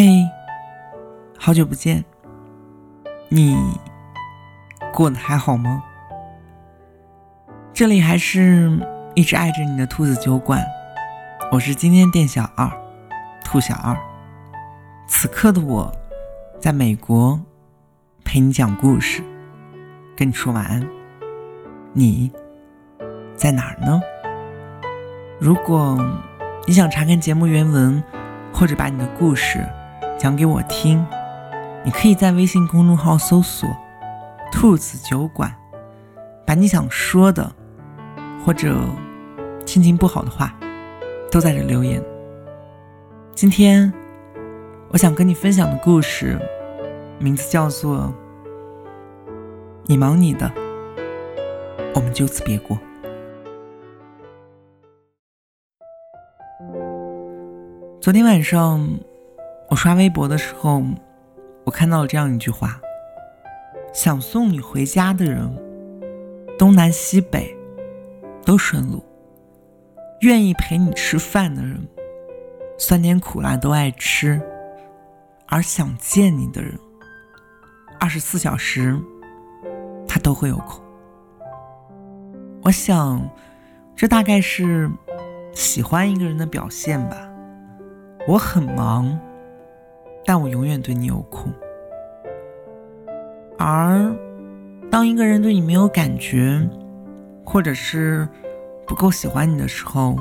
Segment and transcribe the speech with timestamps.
[0.00, 0.30] 嘿，
[1.36, 2.04] 好久不见，
[3.28, 3.56] 你
[4.92, 5.82] 过得还好吗？
[7.72, 8.78] 这里还是
[9.16, 10.64] 一直爱着你的兔子酒馆，
[11.50, 12.70] 我是今天店小二，
[13.44, 13.98] 兔小二。
[15.08, 15.92] 此刻的我，
[16.60, 17.40] 在美国
[18.24, 19.20] 陪你讲故事，
[20.16, 20.88] 跟你说晚安。
[21.92, 22.30] 你
[23.34, 24.00] 在哪儿呢？
[25.40, 25.98] 如果
[26.68, 28.00] 你想查看节目原文，
[28.54, 29.68] 或者把你的故事
[30.18, 31.06] 讲给我听，
[31.84, 33.68] 你可以在微信公众号搜索
[34.50, 35.54] “兔子酒馆”，
[36.44, 37.48] 把你想说的
[38.44, 38.76] 或者
[39.64, 40.52] 心情不好的话
[41.30, 42.02] 都在这留言。
[43.32, 43.92] 今天
[44.88, 46.36] 我想跟你分享的故事
[47.20, 48.12] 名字叫做
[49.86, 50.50] “你忙你的，
[51.94, 52.76] 我们就此别过”。
[58.00, 58.88] 昨天晚上，
[59.68, 60.82] 我刷微博的时候，
[61.64, 62.80] 我看到了这样一句话：
[63.92, 65.46] 想送你回家的人，
[66.58, 67.54] 东南西北
[68.44, 69.04] 都顺路；
[70.20, 71.86] 愿意陪你吃饭的人，
[72.78, 74.40] 酸甜苦辣都爱吃；
[75.46, 76.72] 而想见你的人，
[78.00, 78.98] 二十四小时
[80.06, 80.82] 他都会有空。
[82.62, 83.28] 我想，
[83.94, 84.90] 这大概是
[85.52, 87.16] 喜欢一个人的表现吧。
[88.26, 89.18] 我很忙，
[90.28, 91.50] 但我永远对你有空。
[93.56, 94.14] 而
[94.90, 96.60] 当一个人对你没有感觉，
[97.46, 98.28] 或者是
[98.86, 100.18] 不够喜欢你的时候，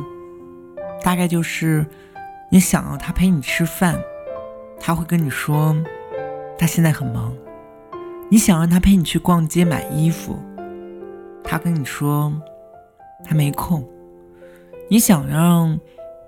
[1.04, 1.86] 大概就是
[2.50, 4.00] 你想要他陪你吃饭，
[4.80, 5.76] 他会跟你说
[6.58, 7.34] 他现在很忙；
[8.30, 10.38] 你想让他陪你去逛街买衣服，
[11.44, 12.32] 他跟你说
[13.26, 13.84] 他没空；
[14.90, 15.78] 你想让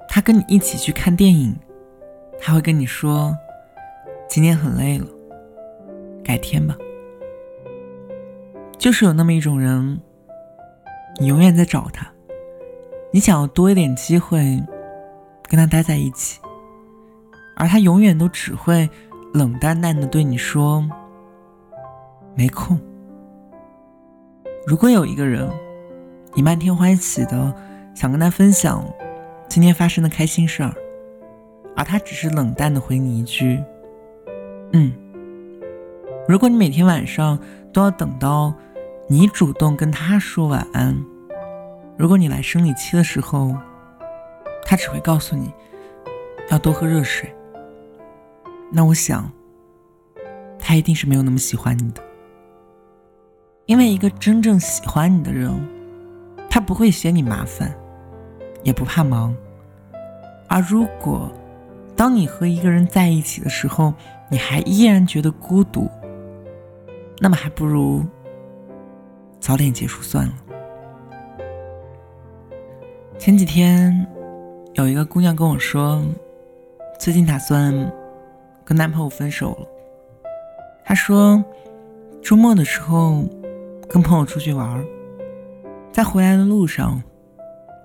[0.09, 1.55] 他跟你一起去看电影。
[2.41, 3.37] 他会跟你说
[4.29, 5.07] ：“今天很累了，
[6.23, 6.77] 改天吧。”
[8.77, 9.99] 就是有那么一种人，
[11.19, 12.07] 你永远在找他，
[13.11, 14.63] 你想要多一点机会
[15.49, 16.39] 跟他待在一起，
[17.57, 18.89] 而他永远都只会
[19.33, 20.87] 冷淡淡的对你说
[22.35, 22.79] ：“没空。”
[24.65, 25.49] 如果有一个人，
[26.33, 27.53] 你漫天欢喜的
[27.95, 28.85] 想跟他分享
[29.49, 30.73] 今天发生的开心事儿。
[31.75, 33.61] 而他只是冷淡的回你一句
[34.73, 34.91] ：“嗯。”
[36.27, 37.39] 如果你每天晚上
[37.73, 38.53] 都要等到
[39.07, 40.95] 你主动跟他说晚安，
[41.97, 43.55] 如果你来生理期的时候，
[44.63, 45.51] 他只会告诉你
[46.51, 47.33] 要多喝热水，
[48.71, 49.31] 那我想
[50.59, 52.03] 他一定是没有那么喜欢你的。
[53.65, 55.51] 因为一个真正喜欢你的人，
[56.47, 57.75] 他不会嫌你麻烦，
[58.61, 59.35] 也不怕忙，
[60.47, 61.31] 而如果。
[61.95, 63.93] 当你和一个人在一起的时候，
[64.29, 65.89] 你还依然觉得孤独，
[67.19, 68.05] 那么还不如
[69.39, 70.33] 早点结束算了。
[73.17, 74.07] 前几天
[74.75, 76.01] 有一个姑娘跟我说，
[76.99, 77.73] 最近打算
[78.63, 79.67] 跟男朋友分手了。
[80.85, 81.43] 她说，
[82.21, 83.23] 周末的时候
[83.89, 84.85] 跟朋友出去玩，
[85.91, 87.01] 在回来的路上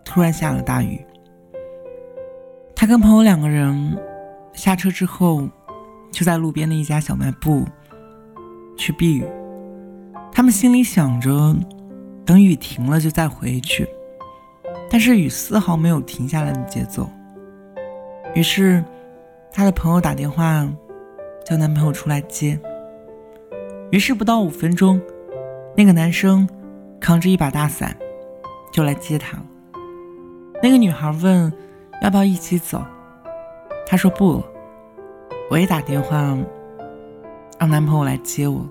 [0.04, 1.04] 突然下了大雨。
[2.76, 3.98] 她跟朋友两个人
[4.52, 5.48] 下车之后，
[6.14, 7.66] 就在路边的一家小卖部
[8.76, 9.26] 去避雨。
[10.32, 11.54] 他们心里想着，
[12.24, 13.88] 等雨停了就再回去，
[14.88, 17.10] 但是雨丝毫没有停下来的节奏。
[18.34, 18.82] 于是，
[19.52, 20.66] 她的朋友打电话
[21.44, 22.58] 叫男朋友出来接。
[23.90, 25.00] 于是不到五分钟，
[25.76, 26.48] 那个男生
[27.00, 27.96] 扛着一把大伞
[28.72, 29.44] 就来接她了。
[30.62, 31.52] 那个女孩问。
[32.02, 32.84] 要不要一起走？
[33.86, 34.42] 她说不，
[35.50, 36.36] 我也打电话
[37.58, 38.66] 让男朋友来接我。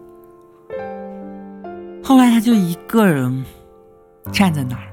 [2.03, 3.45] 后来她就一个人
[4.31, 4.84] 站在那儿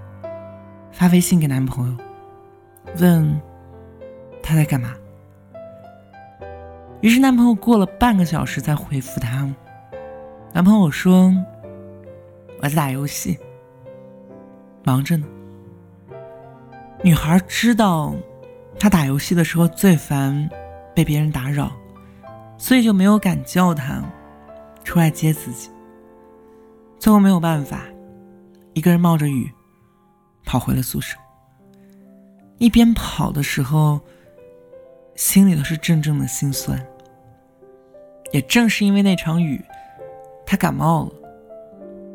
[0.92, 1.96] 发微信给男朋友，
[3.00, 3.40] 问
[4.42, 4.94] 他在干嘛。
[7.00, 9.48] 于是男朋友过了半个小时才回复她。
[10.52, 11.32] 男朋友说
[12.60, 13.38] 我在打游戏，
[14.84, 15.26] 忙着呢。
[17.02, 18.14] 女孩知道。
[18.78, 20.48] 他打游戏的时候最烦
[20.94, 21.72] 被别人打扰，
[22.58, 24.02] 所以就没有敢叫他
[24.84, 25.70] 出来接自己。
[26.98, 27.82] 最后没有办法，
[28.74, 29.50] 一个人冒着雨
[30.44, 31.16] 跑回了宿舍。
[32.58, 34.00] 一边跑的时候，
[35.14, 36.78] 心里头是阵阵的心酸。
[38.32, 39.64] 也正是因为那场雨，
[40.46, 41.12] 她感冒了。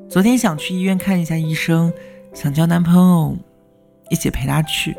[0.07, 1.91] 昨天想去医院看一下医生，
[2.33, 3.35] 想叫男朋友
[4.09, 4.95] 一起陪她去。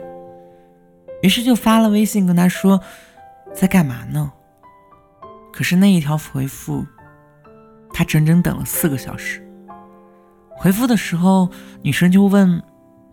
[1.23, 2.79] 于是就发了微信跟他说
[3.55, 4.33] ：“在干嘛呢？
[5.53, 6.85] 可是那一条回复，
[7.93, 9.43] 他整整等了四个小时。
[10.51, 11.49] 回复的时候，
[11.83, 12.63] 女生就问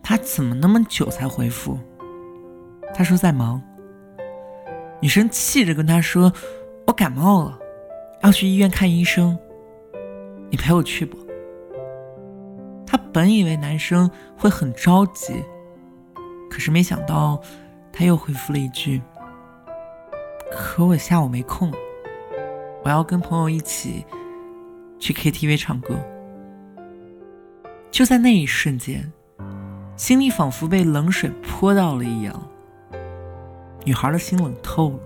[0.02, 1.78] 他怎么那么久才回复，
[2.94, 3.62] 他说在忙。
[5.00, 6.32] 女生气着跟他说
[6.86, 7.58] ：“我感冒了，
[8.22, 9.38] 要去医院看医生，
[10.50, 11.16] 你陪我去不？”
[12.86, 15.42] 他本以为男生会很着急，
[16.50, 17.40] 可是没想到
[17.92, 19.02] 他又回复了一句
[20.56, 21.72] ：“可我下午没空，
[22.84, 24.06] 我要跟朋友一起
[24.98, 25.98] 去 KTV 唱歌。”
[27.90, 29.12] 就在那一瞬间，
[29.96, 32.40] 心里仿佛被冷水泼到了一样。
[33.84, 34.98] 女孩的心冷透了。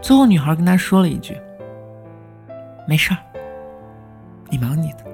[0.00, 1.36] 最后，女孩跟他说了一句
[2.88, 3.18] ：“没事儿，
[4.48, 5.04] 你忙你的，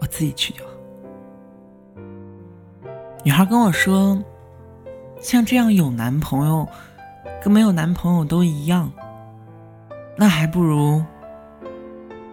[0.00, 0.70] 我自己去就好。”
[3.24, 4.22] 女孩跟我说
[5.20, 6.68] ：“像这样有男朋友，
[7.42, 8.92] 跟没有男朋友都一样，
[10.16, 11.02] 那还不如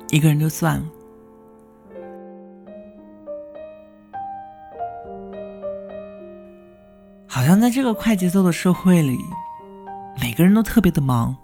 [0.10, 0.86] 一个人就算了。”
[7.28, 9.18] 好像在这个快节奏的社会里，
[10.22, 11.36] 每个人都特别的忙。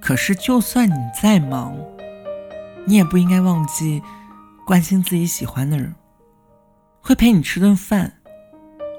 [0.00, 1.76] 可是，就算你再忙，
[2.84, 4.02] 你也不应该忘记
[4.66, 5.94] 关心自己喜欢的人，
[7.00, 8.12] 会陪你吃顿饭，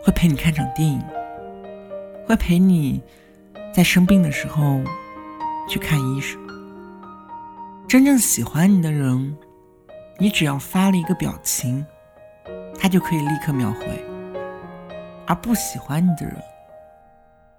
[0.04, 1.02] 会陪你看场电影，
[2.28, 3.02] 会陪你
[3.76, 4.80] 在生病的时候
[5.68, 6.40] 去看医生。
[7.90, 9.36] 真正喜欢你的人，
[10.18, 11.86] 你只要发了一个表情，
[12.80, 13.86] 他就可以立刻秒回。
[15.28, 16.42] 而不喜欢你的人，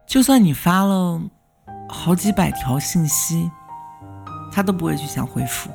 [0.06, 1.20] 就算你发了
[1.86, 3.50] 好几百条信息，
[4.50, 5.68] 他都不会去想回复。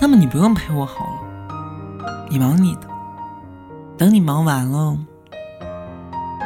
[0.00, 2.88] 那么你不用陪我好了，你忙你的。
[3.98, 4.96] 等你忙完了，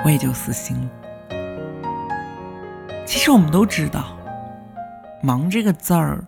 [0.04, 0.90] 我也就死心了。
[3.10, 4.16] 其实我们都知道
[5.20, 6.24] ，“忙”这个字儿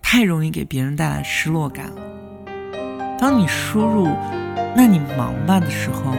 [0.00, 2.00] 太容易给别人带来失落感了。
[3.18, 4.06] 当你输入
[4.74, 6.14] “那你忙吧”的时候，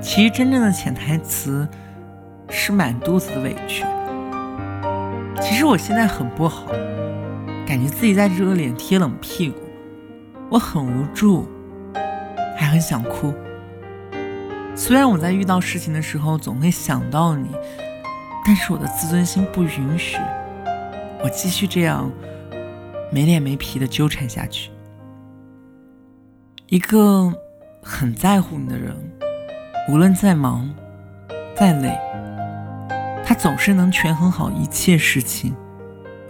[0.00, 1.68] 其实真正的潜台词
[2.48, 3.84] 是满肚子的委屈。
[5.38, 6.68] 其实我现在很不好，
[7.66, 9.60] 感觉自己在热脸贴冷屁股，
[10.48, 11.46] 我很无助，
[12.56, 13.34] 还很想哭。
[14.74, 17.50] 虽然我在遇到事情的时候总会想到你，
[18.44, 20.16] 但是我的自尊心不允许
[21.22, 22.10] 我继续这样
[23.10, 24.70] 没脸没皮的纠缠下去。
[26.68, 27.32] 一个
[27.82, 28.94] 很在乎你的人。
[29.88, 30.70] 无论再忙、
[31.56, 31.98] 再累，
[33.24, 35.56] 他总是能权衡好一切事情，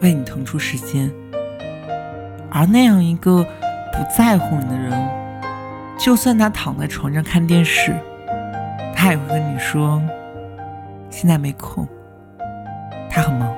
[0.01, 1.11] 为你腾出时间。
[2.51, 3.45] 而那样一个
[3.93, 5.09] 不在乎你的人，
[5.99, 7.95] 就算他躺在床上看电视，
[8.95, 10.01] 他也会跟你说
[11.11, 11.87] ：“现在没空，
[13.21, 13.55] 他很忙。”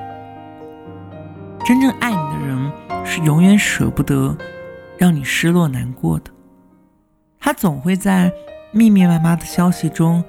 [1.65, 2.71] 真正爱你的人，
[3.05, 4.35] 是永远舍不得
[4.97, 6.31] 让你失落难过的，
[7.39, 8.31] 他总会在。
[8.75, 10.23] 密密麻麻的消息中，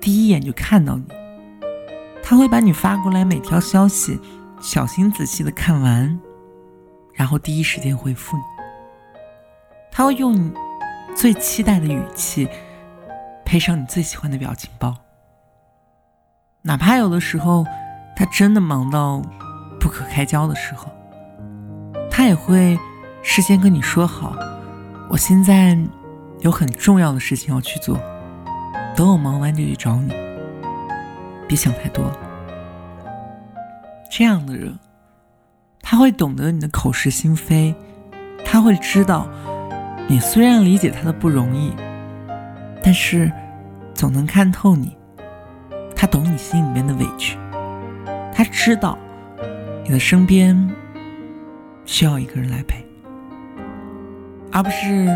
[0.00, 1.04] 第一眼就看到你。
[2.20, 4.18] 他会把你发过来每条消息
[4.60, 6.18] 小心仔细的看完，
[7.14, 8.42] 然后第一时间回复你。
[9.92, 10.52] 他会用你
[11.14, 12.48] 最期待的语气，
[13.44, 14.92] 配上你最喜欢的表情包。
[16.62, 17.64] 哪怕有的时候
[18.16, 19.22] 他真的忙到
[19.78, 20.90] 不可开交的时候，
[22.10, 22.76] 他也会
[23.22, 24.34] 事先跟你说好，
[25.08, 25.78] 我现在。
[26.40, 27.98] 有很重要的事情要去做，
[28.94, 30.12] 等我忙完就去找你。
[31.48, 32.04] 别想太多。
[34.10, 34.78] 这样的人，
[35.80, 37.74] 他会懂得你的口是心非，
[38.44, 39.26] 他会知道
[40.06, 41.72] 你虽然理解他的不容易，
[42.82, 43.32] 但是
[43.94, 44.94] 总能看透你。
[45.96, 47.38] 他懂你心里面的委屈，
[48.36, 48.98] 他知道
[49.82, 50.54] 你的身边
[51.86, 52.86] 需要一个人来陪，
[54.52, 55.08] 而不是。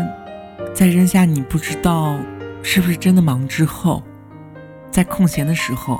[0.73, 2.17] 在扔下你不知道
[2.63, 4.01] 是不是真的忙之后，
[4.89, 5.99] 在空闲的时候，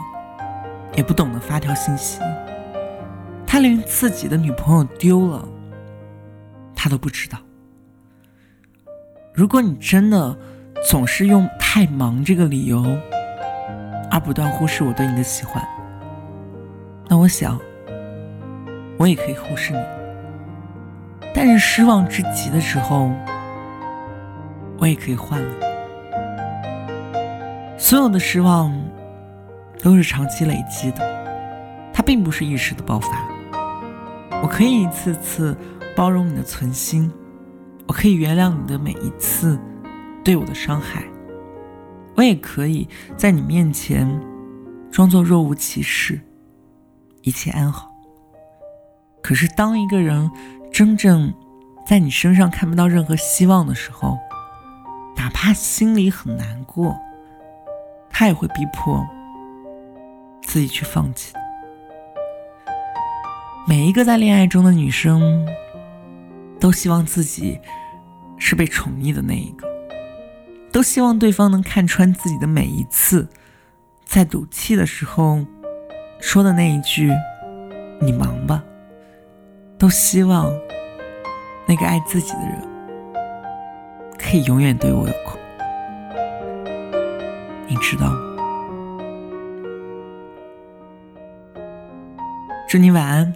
[0.96, 2.20] 也不懂得发条信息。
[3.46, 5.48] 他连自己的女朋友丢了，
[6.76, 7.38] 他都不知道。
[9.34, 10.36] 如果你真的
[10.88, 12.84] 总是用太忙这个理由，
[14.10, 15.64] 而不断忽视我对你的喜欢，
[17.12, 17.60] 那我想，
[18.98, 19.80] 我也可以忽视你。
[21.36, 23.12] 但是失望至极的时候。
[24.80, 25.54] 我也可以换了。
[27.78, 28.74] 所有的失望
[29.84, 31.02] 都是长期累积的，
[31.94, 33.10] 它并不是一时的爆发。
[34.42, 35.56] 我可以一次次
[35.96, 37.12] 包容你的存心，
[37.86, 39.60] 我可以原谅你的每一次
[40.24, 41.04] 对我的伤害，
[42.16, 44.10] 我也可以在你面前
[44.90, 46.20] 装作若无其事，
[47.24, 47.92] 一切安好。
[49.22, 50.30] 可是当一个人
[50.72, 51.34] 真正
[51.86, 54.18] 在你身上看不到任何希望的时候，
[55.16, 56.98] 哪怕心里很难过，
[58.10, 59.06] 他也会逼迫
[60.42, 61.34] 自己去放弃。
[63.68, 65.48] 每一个在恋爱中的女生，
[66.60, 67.60] 都希望自己
[68.38, 69.68] 是被宠溺的那一个，
[70.72, 73.30] 都希望对方能看穿自己的每一次
[74.04, 75.46] 在赌气的时候
[76.22, 77.12] 说的那一句
[78.00, 78.64] “你忙吧”，
[79.78, 80.50] 都希望
[81.66, 82.62] 那个爱自己的人
[84.18, 85.38] 可以永远对我有空。
[87.68, 88.18] 你知道吗？
[92.70, 93.34] 祝你晚安。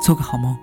[0.00, 0.56] 做个好梦。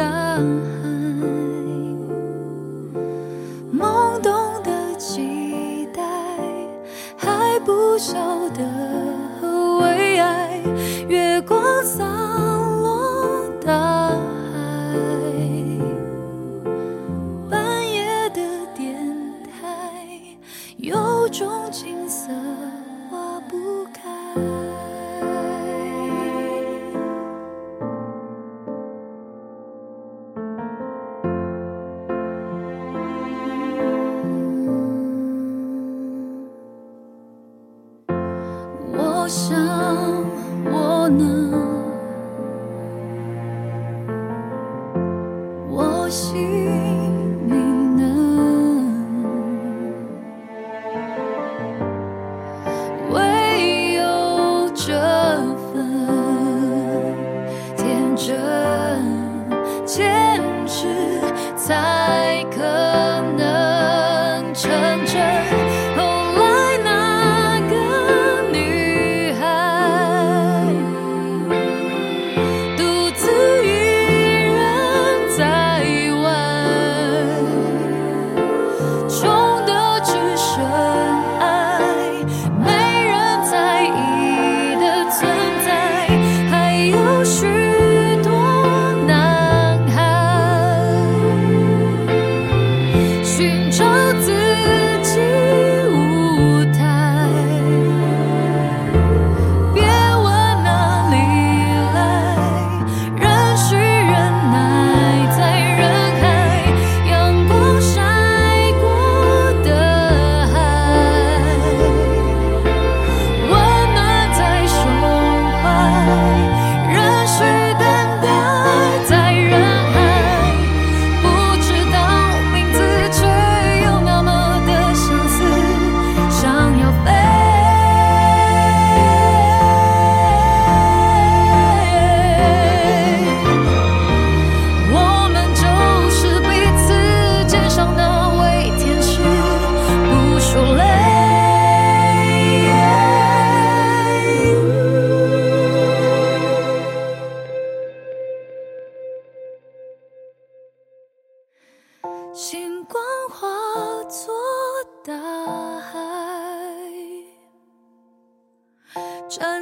[0.00, 0.79] 答。
[61.62, 62.62] 才可
[63.36, 64.70] 能成
[65.04, 65.59] 真。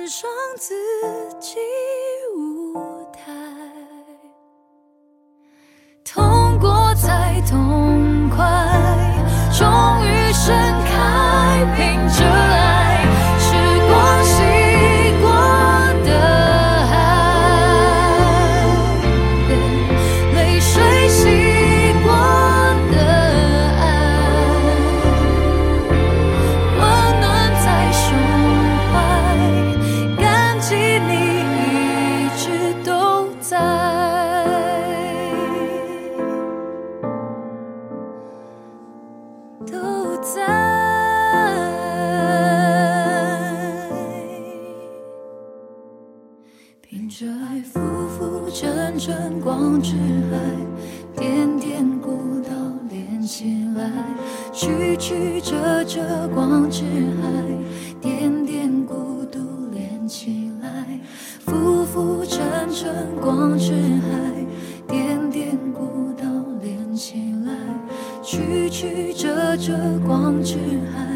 [0.09, 0.75] 上自
[1.38, 1.59] 己
[2.35, 2.73] 舞
[3.12, 3.31] 台
[6.03, 7.88] 痛过才懂
[55.88, 57.33] 着光之海，
[57.99, 59.38] 点点孤独
[59.73, 61.00] 连起来，
[61.47, 64.47] 浮浮沉沉光之海，
[64.87, 66.26] 点点孤岛
[66.62, 67.14] 连起
[67.47, 67.54] 来，
[68.23, 69.73] 曲曲折折
[70.07, 70.57] 光之
[70.95, 71.08] 海。